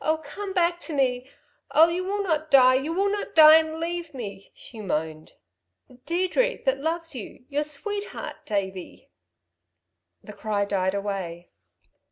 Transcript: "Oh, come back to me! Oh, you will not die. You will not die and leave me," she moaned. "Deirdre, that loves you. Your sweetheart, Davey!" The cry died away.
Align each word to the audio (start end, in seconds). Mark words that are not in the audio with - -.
"Oh, 0.00 0.16
come 0.16 0.52
back 0.52 0.80
to 0.80 0.92
me! 0.92 1.30
Oh, 1.70 1.86
you 1.88 2.02
will 2.02 2.24
not 2.24 2.50
die. 2.50 2.74
You 2.74 2.92
will 2.92 3.08
not 3.08 3.36
die 3.36 3.58
and 3.58 3.78
leave 3.78 4.12
me," 4.12 4.50
she 4.52 4.80
moaned. 4.80 5.34
"Deirdre, 6.06 6.60
that 6.64 6.80
loves 6.80 7.14
you. 7.14 7.44
Your 7.48 7.62
sweetheart, 7.62 8.38
Davey!" 8.46 9.10
The 10.24 10.32
cry 10.32 10.64
died 10.64 10.92
away. 10.94 11.50